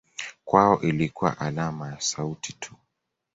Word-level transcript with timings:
Kwao 0.45 0.81
ilikuwa 0.81 1.39
alama 1.39 1.91
ya 1.91 2.01
sauti 2.01 2.53
tu. 2.53 2.75